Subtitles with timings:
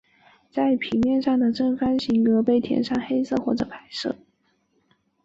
[0.49, 4.15] 在平面上的正方形格被填上黑色或白色。